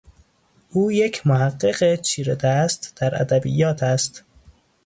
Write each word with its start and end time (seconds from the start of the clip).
او 0.71 0.91
یک 0.91 1.27
محقق 1.27 1.95
چیرهدست 2.01 2.93
در 3.01 3.21
ادبیات 3.21 3.83
است 3.83 4.23